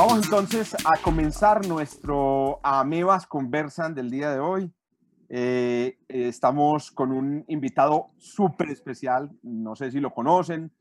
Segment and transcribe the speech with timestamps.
[0.00, 4.72] Vamos entonces a comenzar nuestro Amebas Conversan del día de hoy.
[5.28, 10.72] Eh, estamos con un invitado súper especial, no sé si lo conocen,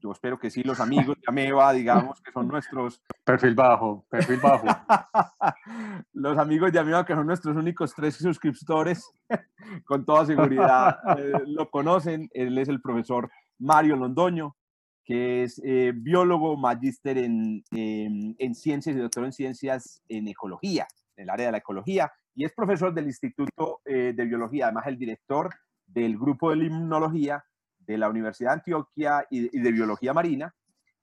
[0.00, 3.02] yo espero que sí, los amigos de Ameba, digamos, que son nuestros...
[3.24, 4.66] Perfil bajo, perfil bajo.
[6.14, 9.06] los amigos de Ameba, que son nuestros únicos tres suscriptores,
[9.84, 12.30] con toda seguridad eh, lo conocen.
[12.32, 14.56] Él es el profesor Mario Londoño,
[15.06, 21.22] que es eh, biólogo, magíster en, en, ciencias y doctor en ciencias en ecología, en
[21.22, 24.98] el área de la ecología, y es profesor del Instituto eh, de Biología, además el
[24.98, 25.48] director
[25.86, 27.44] del grupo de limnología
[27.78, 30.52] de la Universidad de Antioquia y, de Biología Marina,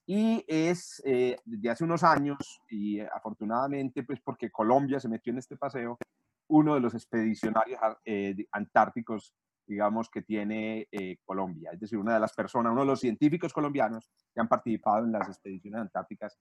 [0.06, 5.40] y es eh, desde hace unos años, y afortunadamente, pues porque Colombia se metió en
[5.40, 5.98] este paseo,
[6.50, 7.80] uno de los expedicionarios
[8.52, 9.34] antárticos
[9.66, 11.72] digamos, que tiene eh, Colombia.
[11.74, 15.12] Es decir, una de las personas, uno de los científicos colombianos que han participado en
[15.12, 16.38] las expediciones antárticas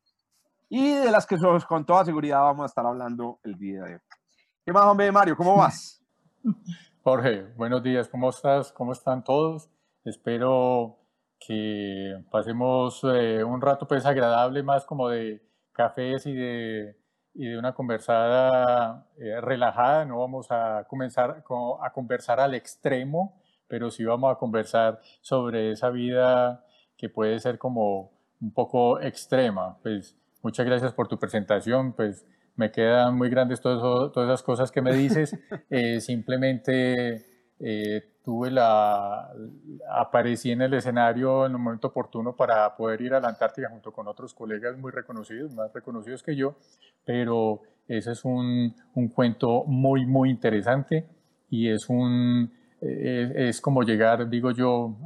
[0.68, 1.36] y de las que
[1.68, 4.00] con toda seguridad vamos a estar hablando el día de hoy.
[4.64, 5.36] ¿Qué más, hombre, Mario?
[5.36, 6.02] ¿Cómo vas?
[7.02, 8.08] Jorge, buenos días.
[8.08, 8.72] ¿Cómo estás?
[8.72, 9.68] ¿Cómo están todos?
[10.04, 10.98] Espero
[11.38, 16.96] que pasemos eh, un rato pues agradable más como de cafés y de
[17.34, 20.04] y de una conversada eh, relajada.
[20.04, 21.42] No vamos a comenzar
[21.82, 26.64] a conversar al extremo, pero sí vamos a conversar sobre esa vida
[26.96, 29.78] que puede ser como un poco extrema.
[29.82, 31.92] Pues muchas gracias por tu presentación.
[31.94, 35.38] Pues me quedan muy grandes todas esas cosas que me dices.
[35.70, 37.31] Eh, simplemente
[37.64, 39.32] eh, tuve la,
[39.88, 43.92] aparecí en el escenario en un momento oportuno para poder ir a la Antártida junto
[43.92, 46.56] con otros colegas muy reconocidos, más reconocidos que yo,
[47.04, 51.06] pero ese es un, un cuento muy, muy interesante
[51.50, 54.96] y es un, es, como llegar, digo yo,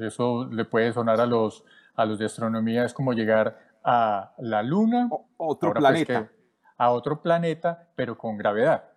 [0.00, 1.64] eso le puede sonar a los,
[1.96, 6.30] a los de astronomía, es como llegar a la Luna, otro pues planeta.
[6.76, 8.93] a otro planeta, pero con gravedad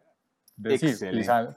[0.58, 0.98] decir,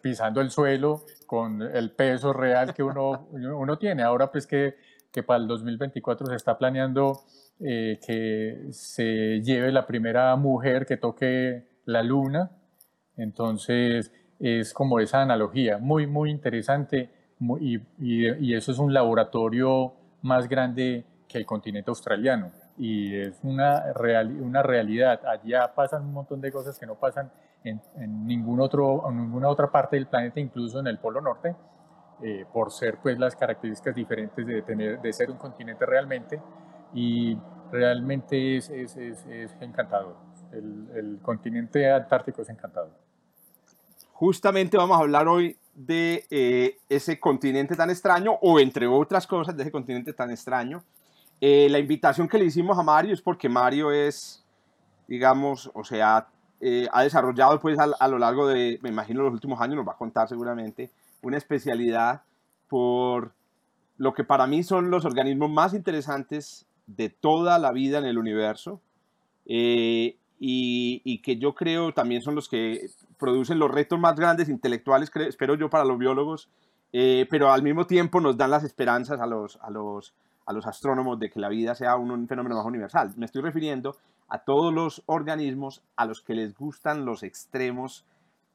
[0.02, 4.02] pisando el suelo con el peso real que uno, uno tiene.
[4.02, 4.76] Ahora pues que,
[5.10, 7.22] que para el 2024 se está planeando
[7.58, 12.50] eh, que se lleve la primera mujer que toque la luna.
[13.16, 17.10] Entonces es como esa analogía, muy, muy interesante
[17.60, 23.92] y, y, eso es un laboratorio más grande que el continente australiano y es una,
[23.92, 25.20] real, una realidad.
[25.26, 27.30] Allá pasan un montón de cosas que no pasan
[27.64, 31.54] en, ningún otro, en ninguna otra parte del planeta, incluso en el Polo Norte,
[32.22, 36.40] eh, por ser pues las características diferentes de, tener, de ser un continente realmente.
[36.94, 37.38] Y
[37.70, 40.16] realmente es, es, es, es encantador.
[40.52, 42.90] El, el, continente antártico es encantador.
[44.12, 49.56] Justamente vamos a hablar hoy de eh, ese continente tan extraño, o entre otras cosas,
[49.56, 50.82] de ese continente tan extraño.
[51.40, 54.44] Eh, la invitación que le hicimos a Mario es porque Mario es,
[55.08, 56.28] digamos, o sea,
[56.60, 59.92] eh, ha desarrollado pues a, lo largo de, me imagino, los últimos años, nos va
[59.92, 60.90] a contar seguramente,
[61.22, 62.22] una especialidad
[62.68, 63.32] por
[63.96, 68.18] lo que para mí son los organismos más interesantes de toda la vida en el
[68.18, 68.80] universo
[69.46, 72.88] eh, y, que yo creo también son los que
[73.18, 76.48] producen los retos más grandes intelectuales, espero yo, para los biólogos,
[76.92, 80.14] eh, pero al mismo tiempo nos dan las esperanzas a los, a los,
[80.46, 83.12] a los astrónomos de que la vida sea un fenómeno más universal.
[83.16, 83.96] Me estoy refiriendo
[84.30, 88.04] a todos los organismos a los que les gustan los extremos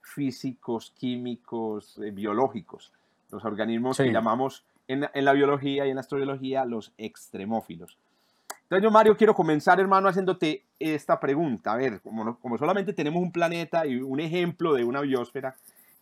[0.02, 2.94] físicos, químicos, eh, biológicos.
[3.30, 7.98] Los organismos que llamamos en, en, la biología y en la astrobiología los extremófilos.
[8.64, 11.74] Entonces yo, Mario, quiero comenzar, hermano, haciéndote esta pregunta.
[11.74, 15.56] A ver, como, como solamente tenemos un planeta y un ejemplo de una biosfera,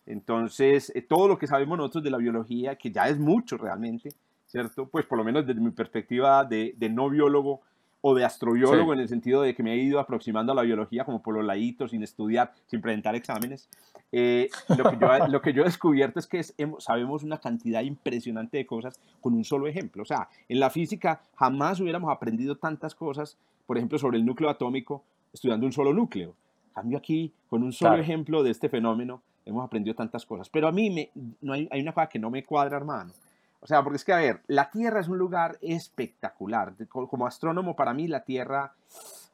[0.06, 4.10] entonces eh, todo lo que sabemos nosotros de la biología, que ya es mucho realmente,
[4.46, 4.86] ¿cierto?
[4.86, 7.62] Pues por lo menos desde mi perspectiva de, de no biólogo,
[8.06, 11.06] o de astrobiólogo en el sentido de que me he ido aproximando a la biología
[11.06, 13.66] como por los laditos, sin estudiar, sin presentar exámenes.
[14.12, 16.44] Eh, lo, que yo, lo, que yo, he descubierto es que
[16.80, 20.02] sabemos una cantidad impresionante de cosas con un solo ejemplo.
[20.02, 24.50] O sea, en la física jamás hubiéramos aprendido tantas cosas, por ejemplo, sobre el núcleo
[24.50, 25.02] atómico,
[25.32, 26.34] estudiando un solo núcleo.
[26.74, 30.50] cambio aquí, con un solo ejemplo de este fenómeno, hemos aprendido tantas cosas.
[30.50, 31.10] Pero a mí me,
[31.40, 33.14] no hay, hay una cosa que no me cuadra, hermano.
[33.64, 36.74] O sea, porque es que, a ver, la Tierra es un lugar espectacular.
[36.86, 38.74] Como astrónomo, para mí, la Tierra,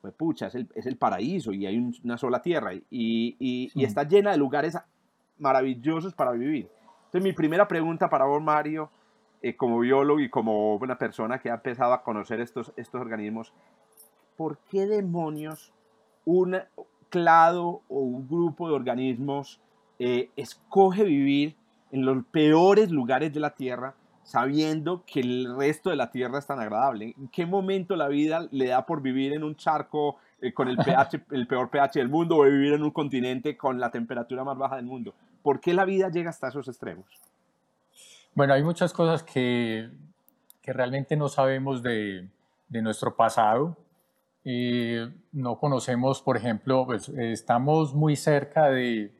[0.00, 3.84] pues pucha, es el, es el paraíso y hay una sola Tierra y, y, y,
[3.84, 4.78] está llena de lugares
[5.38, 6.70] maravillosos para vivir.
[7.06, 8.88] Entonces, mi primera pregunta para vos, Mario,
[9.42, 13.52] eh, como biólogo y como una persona que ha empezado a conocer estos, estos organismos,
[14.36, 15.72] ¿por qué demonios
[16.24, 16.56] un
[17.08, 19.60] clado o un grupo de organismos
[19.98, 21.56] eh, escoge vivir
[21.90, 23.96] en los peores lugares de la Tierra
[24.30, 27.14] sabiendo que el resto de la Tierra es tan agradable?
[27.18, 30.76] ¿En qué momento la vida le da por vivir en un charco eh, con el,
[30.76, 34.56] pH, el peor pH del mundo o vivir en un continente con la temperatura más
[34.56, 35.14] baja del mundo?
[35.42, 37.06] ¿Por qué la vida llega hasta esos extremos?
[38.34, 39.90] Bueno, hay muchas cosas que,
[40.62, 42.28] que realmente no sabemos de,
[42.68, 43.76] de nuestro pasado.
[44.44, 49.12] Eh, no conocemos, por ejemplo, pues, estamos muy cerca de,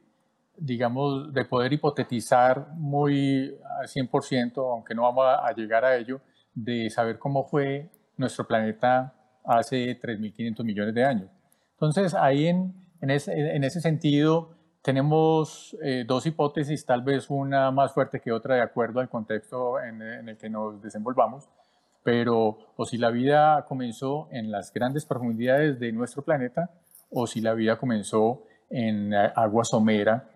[0.57, 6.21] digamos, de poder hipotetizar muy al 100%, aunque no vamos a, llegar a ello,
[6.55, 11.31] de saber cómo fue nuestro planeta hace 3.500 millones de años.
[11.73, 14.51] Entonces, ahí en, en, ese, en ese, sentido
[14.83, 19.81] tenemos eh, dos hipótesis, tal vez una más fuerte que otra de acuerdo al contexto
[19.81, 21.49] en, el que nos desenvolvamos,
[22.03, 26.71] pero o si la vida comenzó en las grandes profundidades de nuestro planeta
[27.11, 30.29] o si la vida comenzó en eh, agua somera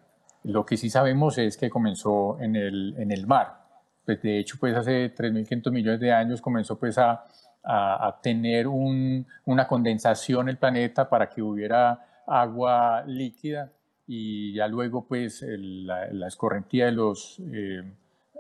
[0.45, 3.65] lo que sí sabemos es que comenzó en el, en el mar.
[4.05, 7.25] Pues de hecho, pues hace 3.500 millones de años comenzó pues a,
[7.65, 13.73] a, tener un, una condensación el planeta para que hubiera agua líquida
[14.07, 17.83] y ya luego pues la, la, escorrentía de los, eh,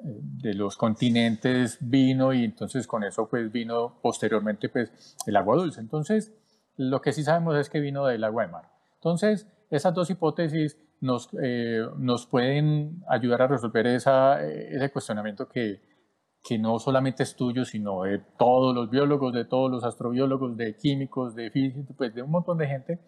[0.02, 5.80] de los continentes vino y entonces con eso pues vino posteriormente pues el agua dulce.
[5.80, 6.34] Entonces
[6.76, 8.68] lo que sí sabemos es que vino del agua de mar.
[8.96, 15.82] Entonces esas dos hipótesis nos, eh, nos pueden ayudar a resolver esa, ese cuestionamiento que,
[16.42, 20.76] que no solamente es tuyo, sino de todos los biólogos, de todos los astrobiólogos, de
[20.76, 23.00] químicos, de físicos, pues de un montón de gente.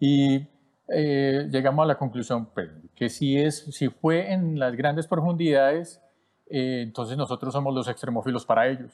[0.00, 0.48] Y
[0.88, 6.02] eh, llegamos a la conclusión pues, que si, es, si fue en las grandes profundidades,
[6.50, 8.92] eh, entonces nosotros somos los extremófilos para ellos.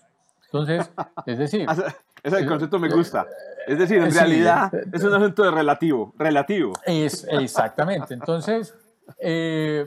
[0.53, 0.91] Entonces,
[1.27, 1.67] es decir...
[2.23, 3.27] Ese concepto me gusta.
[3.67, 6.73] Es decir, en realidad es un asunto de relativo, relativo.
[6.85, 8.15] Es, exactamente.
[8.15, 8.75] Entonces,
[9.21, 9.87] eh,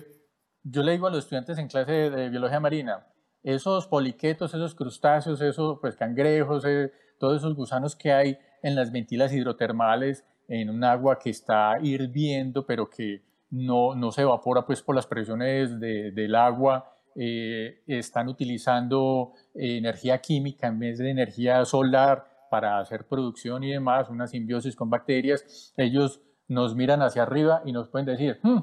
[0.64, 3.06] yo le digo a los estudiantes en clase de, biología marina,
[3.44, 8.92] esos poliquetos, esos crustáceos, esos pues, cangrejos, eh, todos esos gusanos que hay en las
[8.92, 14.82] ventilas hidrotermales, en un agua que está hirviendo, pero que no, no se evapora pues,
[14.82, 21.66] por las presiones de, del agua, eh, están utilizando energía química en vez de energía
[21.66, 27.62] solar para hacer producción y demás, una simbiosis con bacterias, ellos nos miran hacia arriba
[27.64, 28.60] y nos pueden decir, hmm,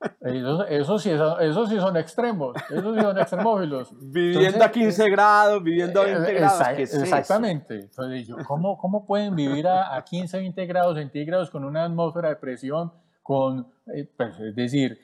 [0.68, 3.94] esos, sí, sí, son extremos, esos sí son extremófilos.
[4.12, 6.60] Viviendo a 15 grados, viviendo a 20 eh, grados.
[6.78, 7.80] exactamente.
[7.80, 12.36] Entonces, ¿cómo, ¿cómo, pueden vivir a, a, 15, 20 grados centígrados con una atmósfera de
[12.36, 12.92] presión,
[13.22, 14.98] con, eh, pues, es decir...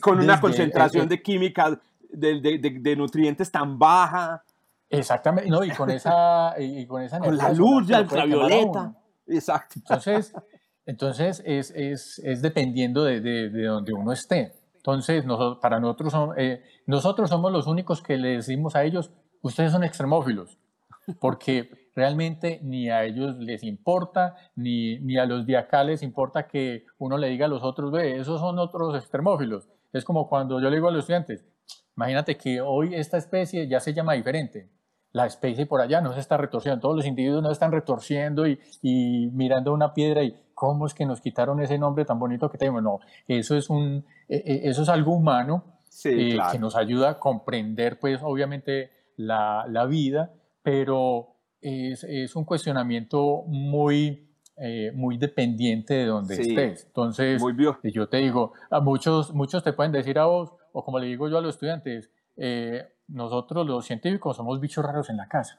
[0.00, 1.78] con una concentración de química,
[2.10, 4.42] de, de, de, nutrientes tan baja.
[4.88, 8.94] Exactamente, no, y con esa, y con esa Con la luz ya ultravioleta.
[9.26, 9.74] Exacto.
[9.76, 10.32] Entonces,
[10.86, 14.52] entonces es, es, es dependiendo de, de, de, donde uno esté.
[14.76, 19.10] Entonces, nosotros, para nosotros, eh, nosotros somos los únicos que le decimos a ellos,
[19.42, 20.58] ustedes son extremófilos,
[21.18, 27.18] porque realmente ni a ellos les importa, ni, ni a los diacales importa que uno
[27.18, 29.68] le diga a los otros, ve, esos son otros extremófilos.
[29.92, 31.44] Es como cuando yo le digo a los estudiantes,
[31.96, 34.68] imagínate que hoy esta especie ya se llama diferente,
[35.12, 38.60] la especie por allá no se está retorciendo, todos los individuos no están retorciendo y,
[38.82, 42.58] y mirando una piedra y cómo es que nos quitaron ese nombre tan bonito que
[42.58, 42.82] tenemos.
[42.82, 45.64] No, eso es, un, e, e, eso es algo humano
[46.04, 52.44] eh, que nos ayuda a comprender, pues, obviamente, la, la vida, pero es, es, un
[52.44, 56.84] cuestionamiento muy, eh, muy dependiente de donde estés.
[56.86, 57.42] Entonces,
[57.84, 61.26] yo te digo, a muchos, muchos te pueden decir a vos, o como le digo
[61.26, 65.58] yo a los estudiantes, eh, nosotros los científicos somos bichos raros en la casa.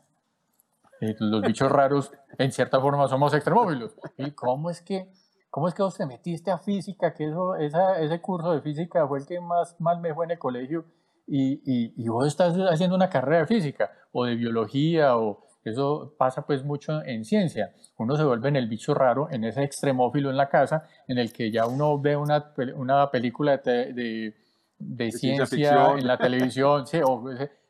[1.02, 3.96] Eh, los bichos raros, en cierta forma, somos extremófilos.
[4.18, 5.12] ¿Y cómo es que,
[5.50, 7.16] cómo es que vos te metiste a física?
[7.16, 10.32] Que eso, esa, ese curso de física fue el que más mal me fue en
[10.32, 10.86] el colegio
[11.26, 16.14] y, y, y, vos estás haciendo una carrera de física o de biología o eso
[16.18, 17.74] pasa pues mucho en ciencia.
[17.98, 21.34] Uno se vuelve en el bicho raro, en ese extremófilo en la casa, en el
[21.34, 24.47] que ya uno ve una, una película de de,
[25.12, 27.00] ciencia en la televisión, sí,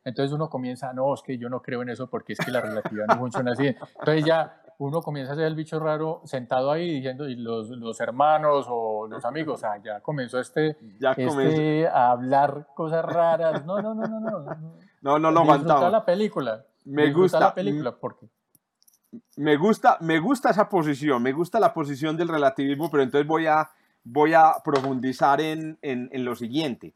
[0.04, 2.60] entonces uno comienza, no, es que yo no creo en eso porque es que la
[2.60, 3.66] relatividad no funciona así.
[3.66, 8.00] Entonces ya uno comienza a ser el bicho raro sentado ahí diciendo, y los, los
[8.00, 13.66] hermanos o los amigos, ah, ya comenzó este, ya este a hablar cosas raras.
[13.66, 14.78] No, no, no, no, no.
[15.00, 15.92] No, no, no aguantamos.
[15.92, 16.64] la película.
[16.84, 18.28] Me gusta la película porque
[19.36, 23.46] me gusta, me gusta esa posición, me gusta la posición del relativismo, pero entonces voy
[23.46, 23.70] a,
[24.04, 26.94] voy a profundizar en, en, en lo siguiente.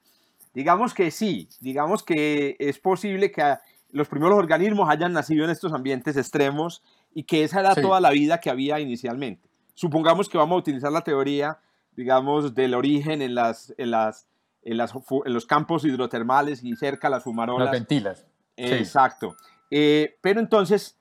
[0.55, 3.57] Digamos que sí, digamos que es posible que
[3.91, 6.83] los primeros organismos hayan nacido en estos ambientes extremos
[7.15, 9.49] y que esa era toda la vida que había inicialmente.
[9.75, 11.59] Supongamos que vamos a utilizar la teoría,
[11.97, 14.27] digamos, del origen en, las, en, las,
[14.63, 17.67] en, las, en los campos hidrotermales y cerca las fumarolas.
[17.67, 18.27] Las ventilas.
[18.57, 19.37] Exacto.
[19.71, 20.99] Eh, pero entonces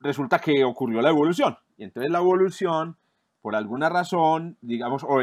[0.00, 1.56] resulta que ocurrió la evolución.
[1.76, 2.96] Y entonces la evolución,
[3.42, 5.18] por alguna razón, digamos, o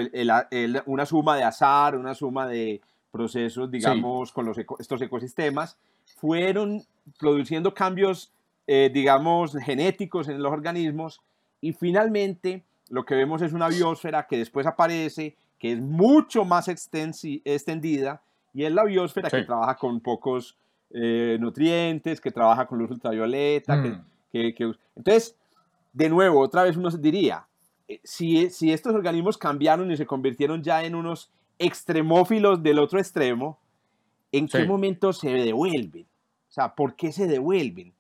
[0.86, 5.78] una suma de azar, una suma de procesos, digamos, con los estos ecosistemas,
[6.18, 6.84] fueron
[7.18, 8.32] produciendo cambios,
[8.68, 11.22] eh, digamos, genéticos en los organismos
[11.62, 16.68] y finalmente lo que vemos es una biosfera que después aparece, que es mucho más
[16.68, 18.22] extendida
[18.54, 20.58] y es la biosfera que trabaja con pocos
[20.92, 24.06] eh, nutrientes, que trabaja con luz ultravioleta, mm.
[24.32, 25.36] Entonces,
[25.94, 27.48] de nuevo, otra vez uno diría,
[28.04, 33.60] si, si estos organismos cambiaron y se convirtieron ya en unos extremófilos del otro extremo,
[34.32, 36.08] ¿en qué momento se devuelven?
[36.50, 37.94] O sea, ¿por qué se devuelven?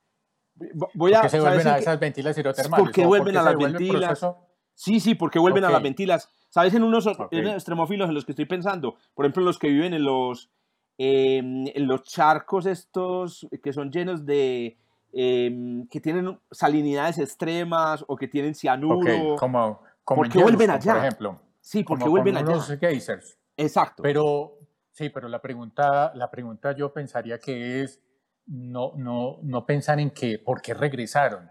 [0.93, 2.85] Voy a, ¿Por qué se vuelven a esas ventilas hidrotermales?
[2.85, 4.25] ¿Por qué vuelven a las ventilas?
[4.73, 6.29] Sí, sí, porque vuelven a las ventilas.
[6.49, 8.95] ¿Sabes en unos extremófilos en los que estoy pensando?
[9.13, 10.49] Por ejemplo, los que viven en los,
[10.97, 14.77] em, en los charcos estos que son llenos de,
[15.11, 19.37] Em, que tienen salinidades extremas o que tienen cianuro.
[19.37, 20.93] como, como ¿Por qué vuelven allá?
[20.93, 21.41] Por ejemplo.
[21.61, 22.55] Sí, porque vuelven allá.
[22.55, 23.39] Los geysers.
[23.57, 24.03] Exacto.
[24.03, 24.59] Pero,
[24.91, 28.01] sí, pero la pregunta, la pregunta yo pensaría que es,
[28.45, 31.49] no, no, no pensar en que, ¿por qué regresaron?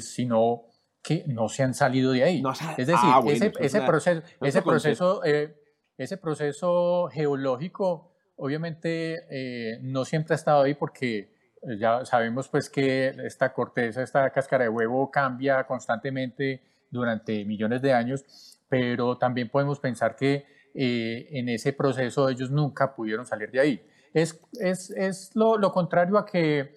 [0.00, 0.64] sino
[1.00, 2.42] que no se han salido de ahí.
[2.76, 5.56] es decir, ah, ese, ese, proceso, ese, proceso, eh,
[5.96, 11.30] ese proceso geológico obviamente eh, no siempre ha estado ahí porque eh,
[11.62, 17.92] ya sabemos pues que esta corteza, esta cáscara de huevo cambia constantemente durante millones de
[17.92, 23.60] años, pero también podemos pensar que eh, en ese proceso ellos nunca pudieron salir de
[23.60, 23.82] ahí.
[24.14, 26.74] Es, es, es lo, lo, contrario a que,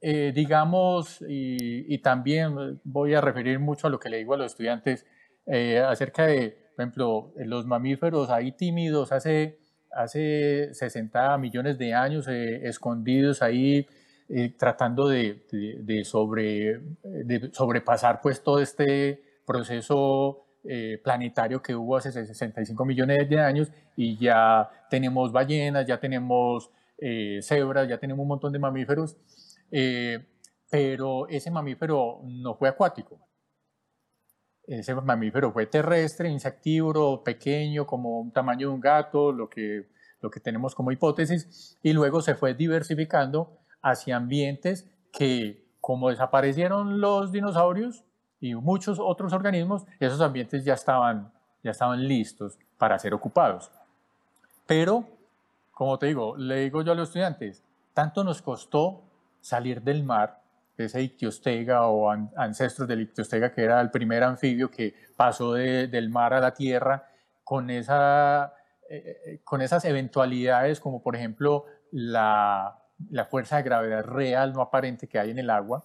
[0.00, 4.36] eh, digamos, y, y, también voy a referir mucho a lo que le digo a
[4.36, 5.06] los estudiantes
[5.86, 9.58] acerca de, por ejemplo, los mamíferos ahí tímidos hace,
[9.90, 13.86] hace 60 millones de años, escondidos ahí
[14.30, 21.96] eh, tratando de, de, sobre, de, sobrepasar pues todo este proceso eh, planetario que hubo
[21.96, 28.22] hace 65 millones de años y ya tenemos ballenas, ya tenemos eh, cebras, ya tenemos
[28.22, 29.16] un montón de mamíferos,
[30.70, 33.18] pero ese mamífero no fue acuático.
[34.66, 39.88] Ese mamífero fue terrestre, insectívoro, pequeño, como un tamaño de un gato, lo que,
[40.20, 47.00] lo que tenemos como hipótesis, y luego se fue diversificando hacia ambientes que, como desaparecieron
[47.00, 48.04] los dinosaurios
[48.40, 51.32] y muchos otros organismos, esos ambientes ya estaban,
[51.62, 53.70] ya estaban listos para ser ocupados.
[54.66, 55.04] Pero,
[55.72, 57.62] como te digo, le digo yo a los estudiantes,
[57.94, 59.02] tanto nos costó
[59.40, 60.42] salir del mar,
[60.76, 66.34] ese ictiostega o ancestros del ictiostega, que era el primer anfibio que pasó del mar
[66.34, 67.08] a la tierra,
[67.48, 68.52] con, esa,
[68.90, 72.78] eh, eh, con esas eventualidades como por ejemplo la
[73.10, 75.84] la fuerza de gravedad real, no aparente que hay en el agua,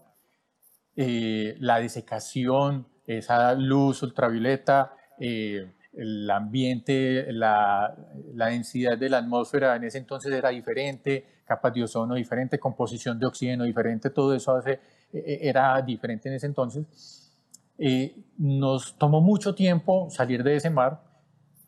[0.96, 7.96] eh, la desecación, esa luz ultravioleta, eh, el ambiente, la,
[8.34, 13.28] densidad de la atmósfera en ese entonces era diferente, capas de ozono diferente, composición de
[13.28, 14.80] oxígeno diferente, todo eso hace,
[15.12, 17.32] e, e, era diferente en ese entonces.
[17.78, 21.04] Eh, nos tomó mucho tiempo salir de ese mar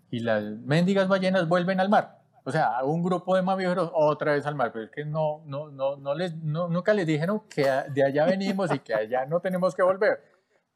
[0.09, 2.24] y las mendigas ballenas vuelven al mar.
[2.47, 5.71] O sea, un grupo de mamíferos otra vez al mar, pero es que no, no,
[5.71, 9.73] no, no les, nunca les dijeron que de allá venimos y que allá no tenemos
[9.73, 10.21] que volver,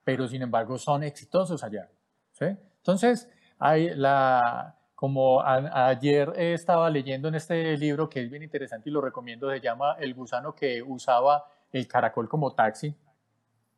[0.04, 1.88] pero sin embargo son exitosos allá.
[2.32, 2.46] ¿sí?
[2.78, 8.92] Entonces, hay la, como ayer estaba leyendo en este libro que es bien interesante y
[8.92, 12.96] lo recomiendo, se llama El gusano que usaba el caracol como taxi.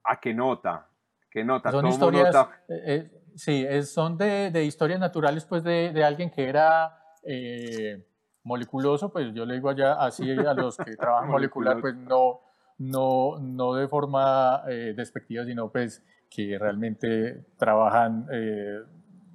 [0.06, 0.88] Ah, qué nota,
[1.30, 1.70] qué nota.
[1.72, 2.34] Son historias,
[2.70, 8.04] eh, eh, sí, son de, de, historias naturales pues de, de alguien que era eh,
[8.44, 12.42] moleculoso, pues yo le digo allá así a los que trabajan molecular, pues no,
[12.78, 18.80] no, no de forma eh, despectiva, sino pues que realmente trabajan eh,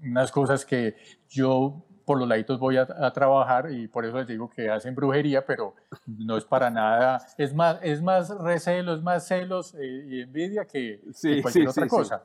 [0.03, 0.97] unas cosas que
[1.29, 5.45] yo por los laditos voy a, trabajar y por eso les digo que hacen brujería,
[5.45, 5.75] pero
[6.07, 11.01] no es para nada, es más, es más recelo, es más celos y envidia que,
[11.43, 12.25] cualquier otra cosa.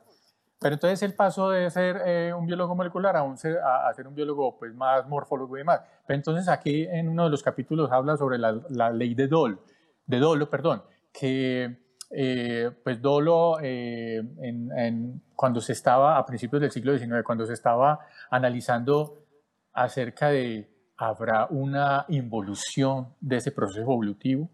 [0.62, 4.06] Pero entonces el paso de ser eh, un biólogo molecular a, un ser, a, ser
[4.06, 5.80] un biólogo pues, más morfólogo y demás.
[6.06, 9.58] Pero entonces aquí en uno de los capítulos habla sobre la, la ley de Dole.
[10.06, 13.56] de dolo, perdón, que eh, pues dolo
[15.34, 17.98] cuando se estaba a principios del siglo XIX, cuando se estaba
[18.30, 19.24] analizando
[19.72, 24.48] acerca de habrá una involución de ese proceso evolutivo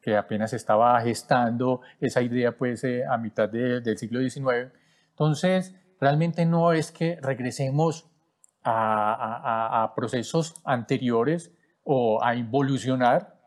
[0.00, 4.81] que apenas estaba gestando esa idea pues a mitad del siglo XIX.
[5.12, 8.10] Entonces, realmente no es que regresemos
[8.64, 11.52] a, procesos anteriores
[11.84, 13.40] o a involucionar,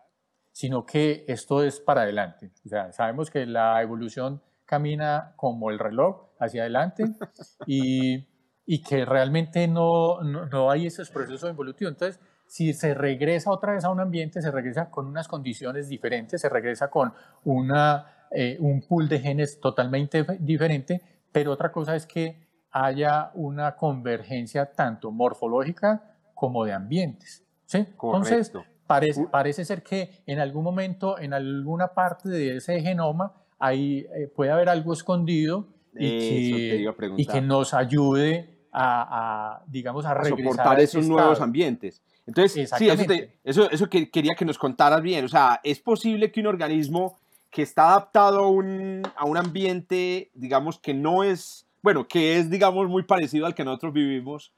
[0.52, 2.52] sino que esto es para adelante.
[2.66, 7.06] O sea, sabemos que la evolución camina como el reloj hacia adelante
[7.68, 8.28] y,
[8.66, 11.94] y que realmente no, no, hay esos procesos evolutivos.
[11.94, 16.42] Entonces, si se regresa otra vez a un ambiente, se regresa con unas condiciones diferentes,
[16.42, 21.02] se regresa con una, eh, un pool de genes totalmente diferente,
[21.36, 22.38] pero otra cosa es que
[22.72, 26.02] haya una convergencia tanto morfológica
[26.34, 27.44] como de ambientes.
[27.66, 27.80] ¿sí?
[27.80, 28.54] Entonces,
[28.88, 34.32] parece, parece ser que en algún momento, en alguna parte de ese genoma, ahí eh,
[34.34, 40.80] puede haber algo escondido y que, y que, nos ayude a, digamos, a, a soportar
[40.80, 42.02] esos nuevos ambientes.
[42.26, 43.04] Entonces, sí, eso,
[43.44, 45.26] eso, eso, que quería que nos contaras bien.
[45.26, 47.18] O sea, es posible que un organismo
[47.56, 52.50] que está adaptado a un, a un ambiente, digamos, que no es bueno, que es,
[52.50, 54.52] digamos, muy parecido al que nosotros vivimos,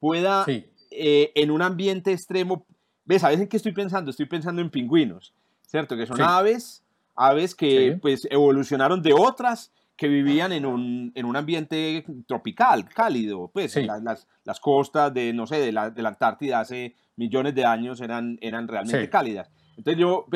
[0.00, 0.44] pueda
[0.90, 2.66] eh, en un ambiente extremo,
[3.06, 3.22] ¿ves?
[3.22, 4.10] ¿Sabes en qué estoy pensando?
[4.10, 5.32] Estoy pensando en pingüinos,
[5.66, 5.96] ¿cierto?
[5.96, 6.84] Que son aves,
[7.14, 13.50] aves que pues evolucionaron de otras que vivían en un, en un ambiente tropical, cálido,
[13.50, 17.64] pues las, las, costas de, no sé, de la, de la, Antártida hace millones de
[17.64, 19.50] años eran, eran realmente cálidas.
[19.78, 20.26] Entonces yo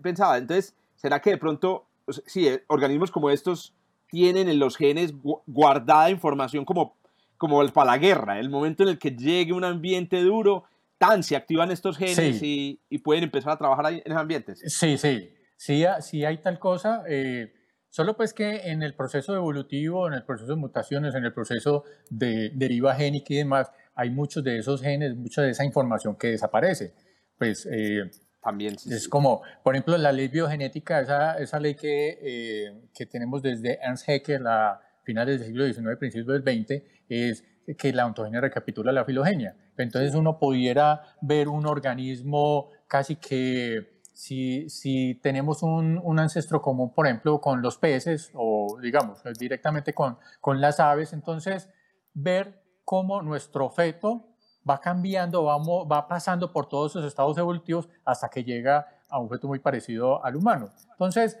[0.00, 1.86] pensaba, entonces, ¿será que de pronto,
[2.26, 3.72] sí, eh, organismos como estos
[4.08, 5.14] tienen en los genes
[5.46, 6.96] guardada información como,
[7.36, 8.38] como para la guerra.
[8.40, 10.64] El momento en el que llegue un ambiente duro,
[10.98, 14.60] tan se activan estos genes y, y, pueden empezar a trabajar en esos ambientes.
[14.66, 17.04] Sí, sí, sí, sí hay tal cosa.
[17.06, 17.52] Eh,
[17.88, 21.84] solo pues que en el proceso evolutivo, en el proceso de mutaciones, en el proceso
[22.10, 26.28] de deriva génica y demás, hay muchos de esos genes, mucha de esa información que
[26.28, 26.94] desaparece.
[27.36, 28.10] Pues eh,
[28.42, 28.74] también.
[28.74, 33.78] es como, por ejemplo, la ley biogenética, esa, esa ley que, eh, que tenemos desde
[33.82, 37.44] Ernst Haeckel a finales del siglo XIX, principios del XX, es
[37.76, 39.56] que la ontogenia recapitula la filogenia.
[39.76, 46.92] Entonces uno pudiera ver un organismo casi que si, si tenemos un, un, ancestro común,
[46.92, 51.68] por ejemplo, con los peces o digamos directamente con, con las aves, entonces
[52.14, 54.27] ver cómo nuestro feto
[54.68, 59.28] va cambiando, vamos, va pasando por todos esos estados evolutivos hasta que llega a un
[59.28, 60.70] feto muy parecido al humano.
[60.92, 61.38] Entonces,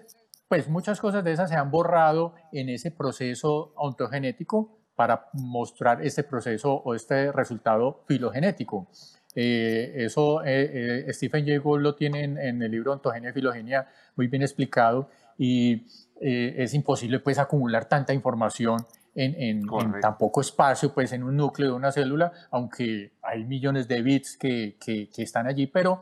[0.48, 6.24] pues muchas cosas de esas se han borrado en ese proceso ontogenético para mostrar este
[6.24, 8.88] proceso o este resultado filogenético.
[9.34, 13.86] Eh, eso eh, eh, Stephen Jay Gould lo tiene en, el libro Ontogenia y Filogenia
[14.16, 15.86] muy bien explicado y
[16.20, 18.84] es imposible pues acumular tanta información
[19.14, 19.62] en,
[20.00, 24.36] tan poco espacio, pues en un núcleo de una célula, aunque hay millones de bits
[24.36, 26.00] que, que, están allí, pero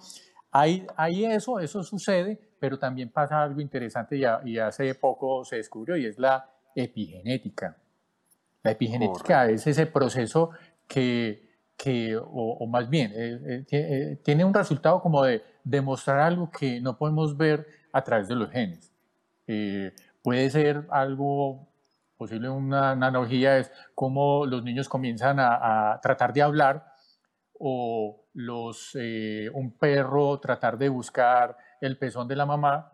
[0.50, 5.56] hay, hay, eso, eso sucede, pero también pasa algo interesante y, y, hace poco se
[5.56, 7.76] descubrió y es la epigenética.
[8.62, 10.50] La epigenética es ese proceso
[10.88, 16.50] que, que o, más bien, eh, eh, eh, tiene un resultado como de demostrar algo
[16.50, 18.92] que no podemos ver a través de los genes.
[20.22, 21.68] puede ser algo
[22.16, 26.86] posible una analogía es cómo los niños comienzan a, tratar de hablar
[27.58, 28.26] o
[28.94, 32.92] eh, un perro tratar de buscar el pezón de la mamá,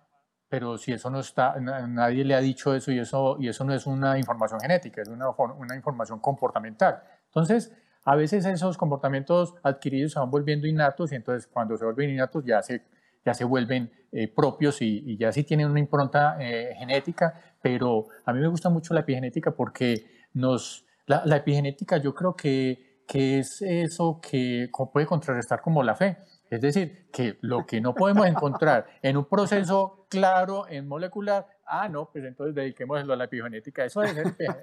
[0.48, 3.72] pero si eso no está, nadie le ha dicho eso y eso, y eso no
[3.72, 7.02] es una información genética, es una, una información comportamental.
[7.26, 7.72] Entonces,
[8.04, 12.44] a veces esos comportamientos adquiridos se van volviendo innatos y entonces cuando se vuelven innatos
[12.44, 12.82] ya se,
[13.24, 18.32] ya se vuelven eh, propios y, ya sí tienen una impronta eh, genética, pero a
[18.32, 23.62] mí me gusta mucho la epigenética porque nos, la, epigenética yo creo que, que es
[23.62, 26.18] eso que puede contrarrestar como la fe.
[26.52, 31.88] Es decir, que lo que no podemos encontrar en un proceso claro, en molecular, ah,
[31.88, 33.86] no, pues entonces dediquémoslo a la epigenética.
[33.86, 34.14] Eso es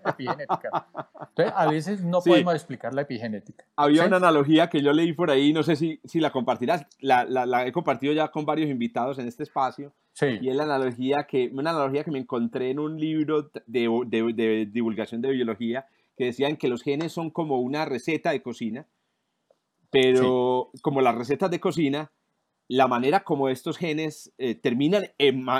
[0.05, 0.85] epigenética.
[1.29, 3.65] Entonces, a veces no podemos explicar la epigenética.
[3.75, 7.25] Había una analogía que yo leí por ahí, no sé si, si la compartirás, la,
[7.25, 9.91] la, he compartido ya con varios invitados en este espacio.
[10.13, 10.37] Sí.
[10.41, 14.33] Y es la analogía que, una analogía que me encontré en un libro de, de,
[14.33, 18.85] de divulgación de biología que decían que los genes son como una receta de cocina
[19.89, 22.11] pero como las recetas de cocina,
[22.67, 25.07] la manera como estos genes eh, terminan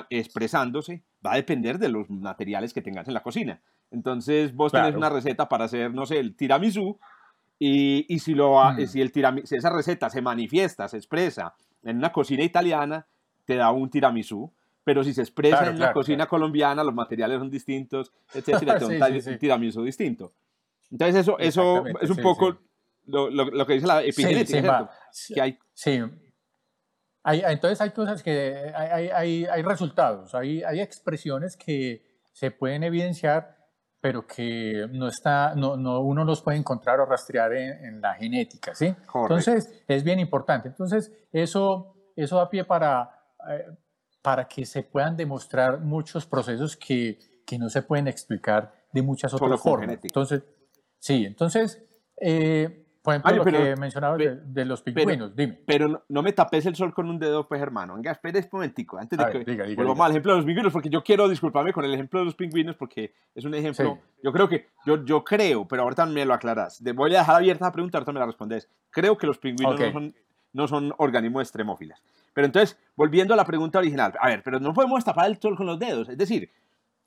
[0.10, 3.62] expresándose va a depender de los materiales que tengas en la cocina.
[3.92, 7.00] Entonces vos tenés una receta para hacer, no sé, el tiramisú
[7.58, 8.86] y, y si, lo, mm.
[8.88, 9.12] si, el
[9.44, 13.08] si esa receta se manifiesta, se expresa en una cocina italiana,
[13.46, 14.52] te da un tiramisú.
[14.84, 19.38] pero si se expresa en la cocina colombiana, los materiales son distintos, etcétera, sí, un
[19.40, 20.32] tiramisu distinto.
[20.92, 22.60] Entonces eso, eso es un poco
[23.06, 24.90] lo, lo, que dice la epigenética,
[25.34, 25.60] que hay...
[25.74, 26.02] Sí,
[27.26, 33.58] entonces hay cosas que, hay, hay, hay resultados, hay, hay expresiones que se pueden evidenciar,
[34.02, 38.74] pero que no está, no, no, uno los puede encontrar o rastrear en, la genética,
[38.74, 38.96] ¿sí?
[39.14, 40.70] Entonces es bien importante.
[40.70, 43.10] Entonces eso, eso da pie para,
[43.50, 43.66] eh,
[44.22, 49.34] para que se puedan demostrar muchos procesos que, que no se pueden explicar de muchas
[49.34, 50.00] otras formas.
[50.02, 50.44] Entonces,
[51.00, 51.84] sí, entonces...
[52.22, 55.60] Eh, por ejemplo, lo que mencionabas de, los pingüinos, pero, dime.
[55.66, 57.96] Pero no, me tapes el sol con un dedo, pues, hermano.
[57.96, 60.90] Venga, espere un momentico, antes de que diga, volvamos al ejemplo de los pingüinos, porque
[60.90, 64.50] yo quiero disculparme con el ejemplo de los pingüinos, porque es un ejemplo, yo creo
[64.50, 66.84] que, yo, yo creo, pero ahorita me lo aclarás.
[66.94, 68.68] voy a dejar abierta la pregunta, ahorita me la respondes.
[68.90, 70.16] Creo que los pingüinos no, son,
[70.54, 72.04] no son organismos extremófilas.
[72.34, 75.56] Pero entonces, volviendo a la pregunta original, a ver, pero no podemos tapar el sol
[75.56, 76.10] con los dedos.
[76.10, 76.50] Es decir,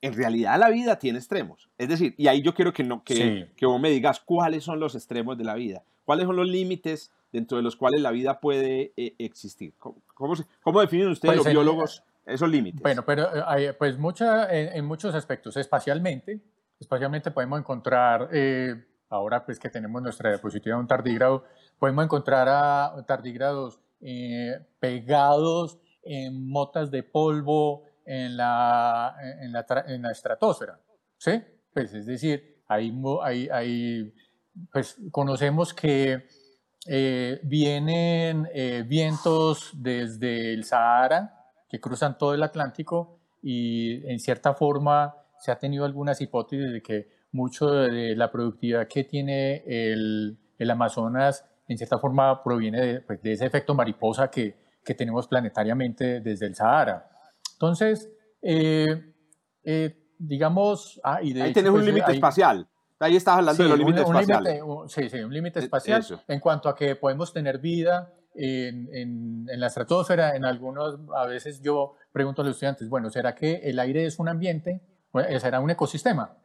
[0.03, 1.71] en realidad la vida tiene extremos.
[1.79, 4.81] Es decir, y ahí yo quiero que, no, que, que vos me digas cuáles son
[4.81, 5.85] los extremos de la vida.
[6.05, 9.75] ¿Cuáles son los límites dentro de los cuales la vida puede eh, existir?
[9.79, 12.83] ¿Cómo, cómo, definen ustedes pues los biólogos esos límites?
[12.83, 16.41] Bueno, pero eh, hay, pues mucha, en, muchos aspectos, espacialmente,
[16.81, 21.45] espacialmente podemos encontrar, eh, ahora pues que tenemos nuestra diapositiva de un tardígrado,
[21.79, 23.81] podemos encontrar a tardígrados
[24.81, 30.81] pegados en motas de polvo en la, en la, en la estratosfera,
[31.19, 31.43] ¿sí?
[31.73, 34.15] Pues es decir, hay, hay,
[34.73, 36.27] pues conocemos que
[36.87, 41.39] eh, vienen eh, vientos desde el Sahara
[41.69, 46.83] que cruzan todo el Atlántico y en cierta forma se ha tenido algunas hipótesis de
[46.83, 53.01] que mucho de la productividad que tiene el, el Amazonas en cierta forma proviene de,
[53.01, 57.09] pues, de ese efecto mariposa que, que, tenemos planetariamente desde el Sahara.
[57.63, 58.11] Entonces,
[58.43, 59.01] eh,
[60.19, 61.01] digamos...
[61.05, 62.69] Ah, y de Ahí tenemos un pues, límite espacial.
[62.99, 64.61] Ahí estás hablando de los límites espaciales.
[64.89, 69.61] sí, sí, un límite e, espacial en cuanto a que podemos tener vida en, en,
[69.61, 70.35] la estratosfera.
[70.35, 74.19] En algunos, a veces yo pregunto a los estudiantes, bueno, ¿será que el aire es
[74.19, 74.81] un ambiente?
[75.39, 76.37] ¿Será un ecosistema?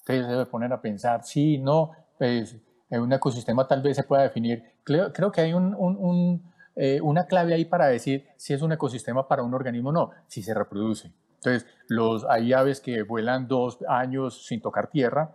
[0.00, 2.56] Entonces se debe poner a pensar, sí, no, pues
[2.90, 4.64] un ecosistema tal vez se pueda definir.
[4.82, 8.72] Creo, creo que hay un, un, eh, una clave ahí para decir si es un
[8.72, 11.12] ecosistema para un organismo o no, si se reproduce.
[11.36, 15.34] Entonces, los, hay aves que vuelan dos años sin tocar tierra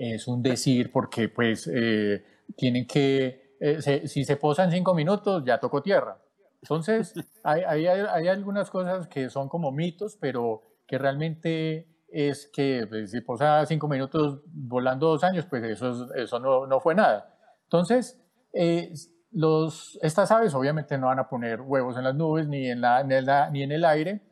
[0.00, 2.24] es un decir porque pues eh,
[2.56, 6.18] tienen que, eh, si se posan cinco minutos ya tocó tierra.
[6.62, 7.12] Entonces
[7.44, 13.10] hay, hay, hay, algunas cosas que son como mitos, pero que realmente es que pues,
[13.10, 17.34] si posa cinco minutos volando dos años, pues eso, eso no, no fue nada.
[17.64, 18.18] Entonces,
[18.54, 18.94] eh,
[19.32, 23.02] los, estas aves obviamente no van a poner huevos en las nubes ni en, la,
[23.50, 24.22] ni en el aire,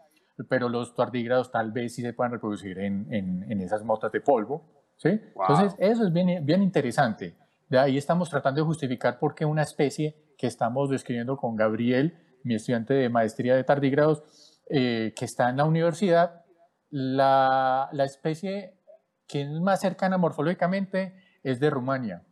[0.49, 4.21] pero los tardígrados tal vez sí se puedan reproducir en, en, en esas motas de
[4.21, 4.63] polvo.
[4.97, 5.09] ¿sí?
[5.09, 7.37] Entonces, eso es bien, bien interesante.
[7.69, 12.17] De ahí estamos tratando de justificar por qué una especie que estamos describiendo con Gabriel,
[12.45, 14.23] mi estudiante de maestría de tardígrados,
[14.71, 16.45] eh, que está en la universidad,
[16.91, 18.79] la, la, especie
[19.27, 22.23] que es más cercana morfológicamente es de Rumania.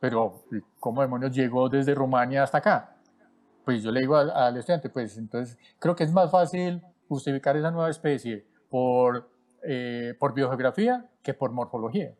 [0.00, 0.44] Pero,
[0.78, 2.96] ¿cómo demonios llegó desde Rumania hasta acá?
[3.64, 7.56] Pues yo le digo al, al estudiante, pues entonces creo que es más fácil justificar
[7.56, 9.28] esa nueva especie por
[9.62, 12.14] eh, por biogeografía que por morfología.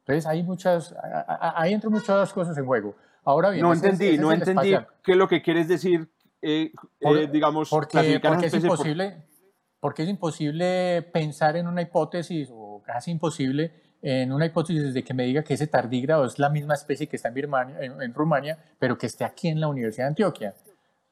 [0.00, 0.94] Entonces hay muchas,
[1.38, 2.94] hay entre muchas cosas en juego.
[3.24, 6.10] Ahora bien, no entendí, no entendí qué es lo que quieres decir,
[6.42, 9.24] eh, eh, digamos, porque, porque es imposible,
[9.80, 15.14] porque es imposible pensar en una hipótesis o casi imposible en una hipótesis de que
[15.14, 18.98] me diga que ese tardígrado es la misma especie que está en, en, Rumania, pero
[18.98, 20.54] que esté aquí en la Universidad de Antioquia.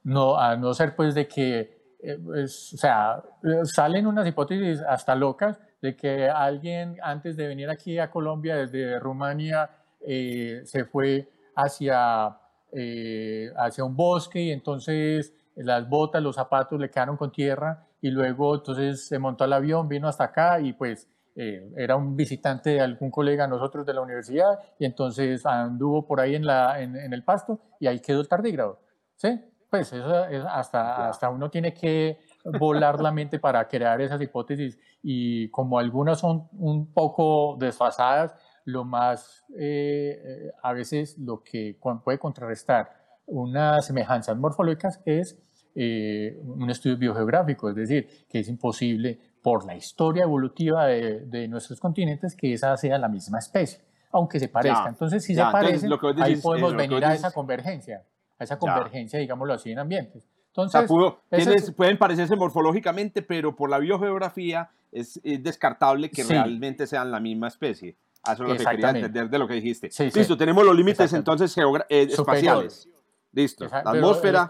[0.02, 3.22] No, a no ser pues de que, pues, o sea,
[3.64, 8.98] salen unas hipótesis hasta locas de que alguien antes de venir aquí a Colombia desde
[8.98, 12.36] Rumania eh, se fue hacia,
[12.72, 18.10] eh, hacia un bosque y entonces las botas, los zapatos le quedaron con tierra y
[18.10, 21.08] luego entonces se montó al avión, vino hasta acá y pues
[21.42, 26.06] eh, era un visitante de algún colega de nosotros de la universidad y entonces anduvo
[26.06, 28.78] por ahí en, la, en, el pasto y ahí quedó el tardígrado.
[29.16, 29.40] ¿Sí?
[29.70, 32.18] Pues eso hasta, hasta uno tiene que
[32.58, 38.34] volar la mente para crear esas hipótesis y como algunas son un poco desfasadas,
[38.66, 45.38] lo más eh, eh, a veces lo que puede contrarrestar unas semejanzas morfológicas es
[45.74, 51.80] eh, un estudio biogeográfico, es decir, que es imposible por la historia evolutiva de, nuestros
[51.80, 53.80] continentes que esa sea la misma especie,
[54.12, 54.88] aunque se parezca.
[54.88, 58.04] entonces, si se parecen, ahí podemos venir a esa convergencia,
[58.38, 60.28] a esa convergencia, digámoslo así, en ambientes.
[60.48, 67.48] Entonces, pueden parecerse morfológicamente, pero por la biogeografía es, descartable que realmente sean la misma
[67.48, 67.96] especie.
[68.24, 69.88] Eso es lo que quería entender de lo que dijiste.
[70.14, 71.56] Listo, tenemos los límites entonces
[71.88, 72.88] eh, espaciales.
[73.32, 74.46] Listo, la atmósfera.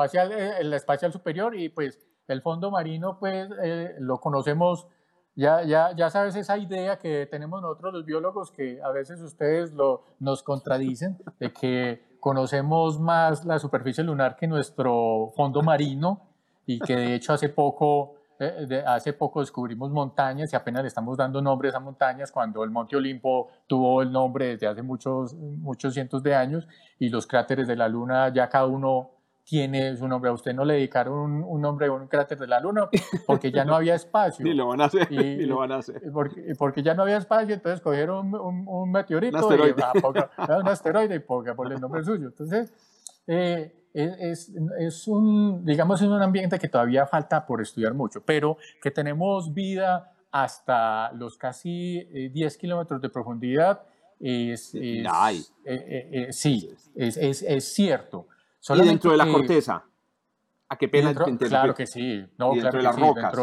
[0.58, 4.86] El espacial, superior y pues el fondo marino, pues eh, lo conocemos,
[5.34, 9.72] ya, ya, ya sabes esa idea que tenemos nosotros los biólogos, que a veces ustedes
[9.72, 16.28] lo, nos contradicen, de que conocemos más la superficie lunar que nuestro fondo marino
[16.66, 21.16] y que de hecho hace poco eh, hace poco descubrimos montañas y apenas le estamos
[21.18, 25.92] dando nombres a montañas cuando el Monte Olimpo tuvo el nombre desde hace muchos, muchos
[25.92, 26.66] cientos de años
[26.98, 29.10] y los cráteres de la Luna ya cada uno
[29.44, 30.30] tiene su nombre.
[30.30, 32.88] A usted no le dedicaron un, nombre a un cráter de la Luna
[33.26, 34.42] porque ya no había espacio.
[34.46, 35.10] ni lo van a hacer.
[35.10, 36.00] Y, lo van a hacer.
[36.12, 39.36] Porque, porque, ya no había espacio, entonces cogieron un, un, meteorito.
[39.36, 39.74] Un asteroide.
[39.82, 42.28] Y, un asteroide y por el nombre suyo.
[42.28, 42.72] Entonces,
[43.26, 48.56] eh, es, es, un, digamos, en un ambiente que todavía falta por estudiar mucho, pero
[48.80, 53.82] que tenemos vida hasta los casi 10 eh, kilómetros de profundidad.
[54.18, 55.06] Es, es eh,
[55.64, 58.28] eh, sí, es, es, cierto.
[58.68, 59.82] ¿Y dentro de la corteza?
[60.68, 61.14] ¿A qué pena?
[61.14, 62.24] claro que sí.
[62.38, 63.34] No, ¿Y dentro de las rocas?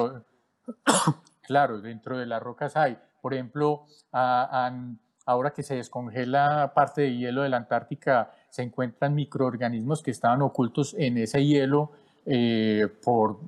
[1.42, 2.98] claro, dentro de las rocas hay.
[3.22, 10.02] Por ejemplo, ahora que se descongela parte de hielo de la Antártica, se encuentran microorganismos
[10.02, 11.92] que estaban ocultos en ese hielo
[12.26, 13.40] eh, por,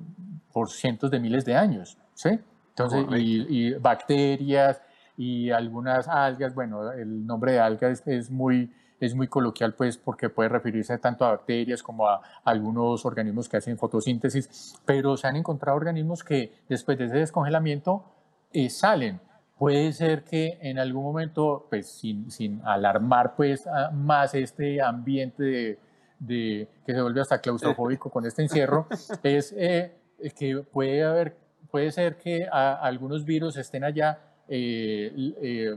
[0.52, 2.38] por cientos de miles de años, ¿sí?
[2.70, 4.80] Entonces, y, bacterias
[5.16, 10.30] y algunas algas, bueno, el nombre de algas es, muy, es muy coloquial, pues, porque
[10.30, 15.36] puede referirse tanto a bacterias como a, algunos organismos que hacen fotosíntesis, pero se han
[15.36, 18.04] encontrado organismos que después de ese descongelamiento
[18.52, 19.20] eh, salen
[19.60, 25.78] Puede ser que en algún momento, pues sin, sin alarmar pues más este ambiente
[26.18, 28.86] de, que se vuelve hasta claustrofóbico con este encierro,
[29.22, 29.92] es eh,
[30.34, 31.36] que puede haber,
[31.70, 34.18] puede ser que algunos virus estén allá
[34.48, 35.76] eh, eh,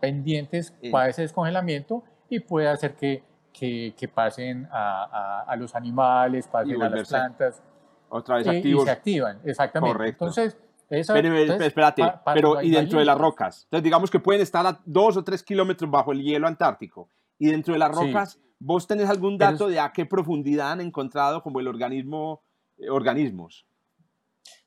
[0.00, 6.82] pendientes para ese descongelamiento y puede hacer que, que, pasen a, a, los animales, pasen
[6.82, 7.62] a las plantas.
[8.08, 8.82] Otra vez activos.
[8.82, 9.96] Y se activan, exactamente.
[9.96, 10.24] Correcto.
[10.24, 10.56] Entonces,
[10.88, 12.02] pero, espérate,
[12.34, 13.64] pero y dentro de las rocas.
[13.64, 17.08] Entonces, digamos que pueden estar a dos o tres kilómetros bajo el hielo antártico.
[17.38, 21.42] Y dentro de las rocas, ¿vos tenés algún dato de a qué profundidad han encontrado
[21.42, 22.42] como el organismo,
[22.78, 23.66] eh, organismos?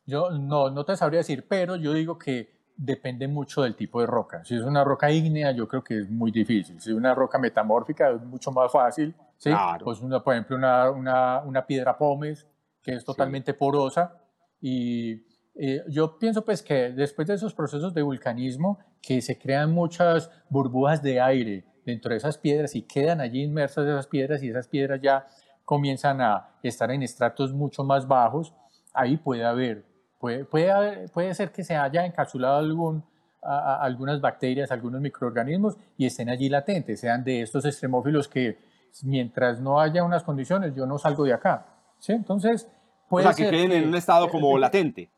[0.05, 4.07] Yo no, no te sabría decir, pero yo digo que depende mucho del tipo de
[4.07, 4.43] roca.
[4.45, 6.79] Si es una roca ígnea, yo creo que es muy difícil.
[6.79, 9.13] Si es una roca metamórfica, es mucho más fácil.
[9.37, 9.51] ¿sí?
[9.83, 12.47] Pues una, por ejemplo, una, una, una piedra pómez,
[12.81, 14.13] que es totalmente porosa
[14.61, 15.15] y
[15.55, 20.31] eh, yo pienso pues que después de esos procesos de vulcanismo, que se crean muchas
[20.49, 24.67] burbujas de aire dentro de esas piedras y quedan allí inmersas esas piedras y esas
[24.67, 25.27] piedras ya
[25.65, 28.53] comienzan a estar en estratos mucho más bajos,
[28.93, 29.85] ahí puede haber,
[30.17, 33.03] puede, puede, puede ser que se haya encapsulado algún,
[33.41, 38.57] algunas bacterias, algunos microorganismos y estén allí latentes, sean de estos extremófilos que
[39.03, 41.65] mientras no haya unas condiciones yo no salgo de acá.
[41.99, 42.13] ¿sí?
[42.13, 42.67] Entonces,
[43.07, 45.09] puede o sea, que queden en un estado como latente.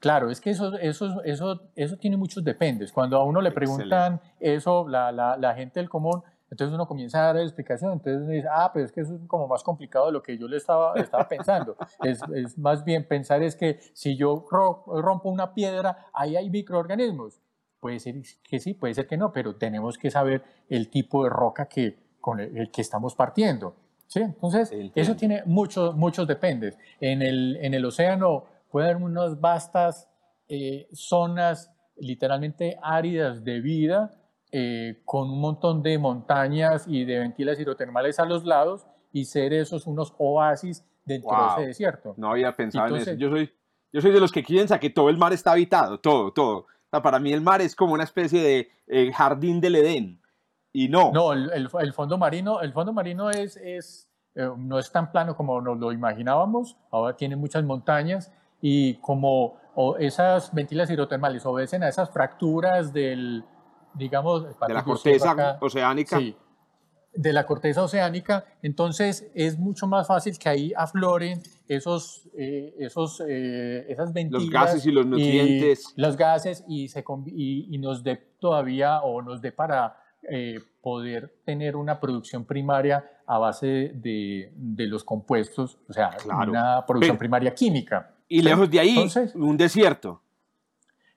[0.00, 2.90] Claro, es que eso, eso, eso, eso tiene muchos dependes.
[2.90, 7.20] Cuando a uno le preguntan eso, la, la, la, gente del común, entonces uno comienza
[7.20, 10.12] a dar explicación, entonces dice, ah, pero es que eso es como más complicado de
[10.12, 11.76] lo que yo le estaba, estaba pensando.
[12.02, 17.42] es, es, más bien pensar es que si yo rompo una piedra, ahí hay microorganismos.
[17.78, 21.30] Puede ser que sí, puede ser que no, pero tenemos que saber el tipo de
[21.30, 23.74] roca que, con el, que estamos partiendo.
[24.06, 24.20] ¿sí?
[24.20, 26.78] Entonces, eso tiene muchos, muchos dependes.
[27.00, 30.08] En el, en el océano puede haber unas vastas
[30.48, 34.10] eh, zonas literalmente áridas de vida,
[34.52, 39.52] eh, con un montón de montañas y de ventilas hidrotermales a los lados y ser
[39.52, 42.14] esos unos oasis dentro de ese desierto.
[42.16, 43.12] No había pensado en eso.
[43.14, 43.52] Yo soy,
[43.92, 46.66] yo soy de los que piensa que todo el mar está habitado, todo, todo.
[46.90, 50.20] para mí el mar es como una especie de eh, jardín del Edén.
[50.72, 51.12] Y no.
[51.12, 55.60] No, el, el, fondo marino, el fondo marino es, es no es tan plano como
[55.60, 56.76] nos lo imaginábamos.
[56.90, 59.58] Ahora tiene muchas montañas y como
[59.98, 63.44] esas ventilas hidrotermales obedecen a esas fracturas del,
[63.94, 66.18] digamos, de la corteza oceánica.
[66.18, 66.36] Sí,
[67.12, 73.20] de la corteza oceánica, entonces es mucho más fácil que ahí afloren esos, eh, esos,
[73.26, 74.42] eh, esas ventilas.
[74.42, 75.92] Los gases y los nutrientes.
[75.96, 79.96] los gases y, se, y, nos dé todavía o nos dé para
[80.30, 86.84] eh, poder tener una producción primaria a base de, de los compuestos, o sea, una
[86.86, 88.14] producción primaria química.
[88.30, 90.22] Y lejos de ahí, un desierto.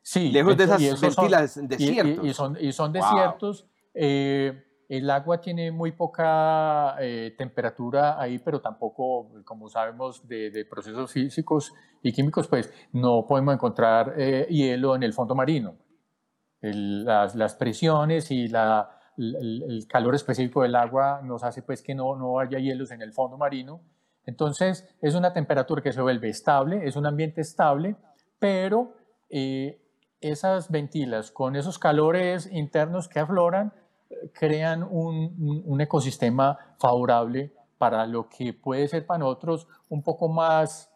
[0.02, 0.32] Sí.
[0.32, 2.26] Lejos de esas ventilas, desiertos.
[2.26, 3.68] Y, son, y son desiertos.
[3.94, 11.12] Eh, el agua tiene muy poca eh, temperatura ahí, pero tampoco, como sabemos, de, procesos
[11.12, 11.72] físicos
[12.02, 15.76] y químicos, pues no podemos encontrar eh, hielo en el fondo marino.
[16.62, 22.40] las, presiones y la, el, calor específico del agua nos hace pues que no, no
[22.40, 23.82] haya hielos en el fondo marino.
[24.26, 27.96] Entonces es una temperatura que se vuelve estable, es un ambiente estable,
[28.40, 28.94] pero
[29.30, 29.82] eh,
[30.22, 33.74] esas ventilas con esos calores internos que afloran
[34.34, 40.92] crean un, ecosistema favorable para lo que puede ser para nosotros un poco más,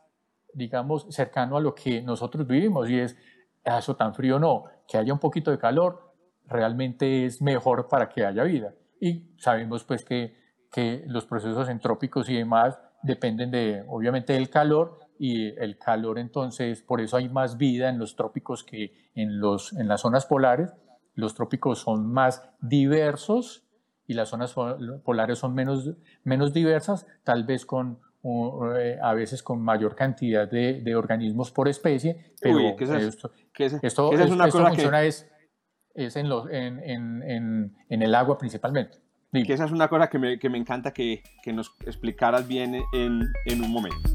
[0.54, 3.18] digamos, cercano a lo que nosotros vivimos y es
[3.66, 6.14] ah, eso tan frío no, que haya un poquito de calor
[6.46, 8.74] realmente es mejor para que haya vida.
[9.02, 10.38] Y sabemos pues que,
[10.72, 16.82] que los procesos entrópicos y demás dependen de, obviamente, del calor y el calor entonces,
[16.82, 20.74] por eso hay más vida en los trópicos que en, los, en las zonas polares
[21.16, 23.64] los trópicos son más diversos
[24.06, 24.56] y las zonas
[25.04, 25.90] polares son menos,
[26.24, 32.34] menos diversas, tal vez con eh, a veces con mayor cantidad de, organismos por especie,
[32.42, 35.08] pero esto, esto, es cosa funciona que...
[35.08, 38.98] es en, los, en, en, en, el agua principalmente.
[39.32, 42.82] Que esa es una cosa que me, que me encanta que, que, nos explicaras bien
[42.94, 44.10] en, en un momento.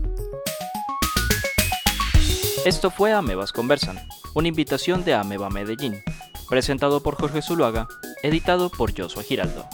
[2.64, 3.98] Esto fue Amebas Conversan,
[4.35, 6.03] una invitación de Ameba Medellín
[6.53, 7.88] presentado por Jorge Zuluaga,
[8.22, 9.66] editado por Joshua Giraldo.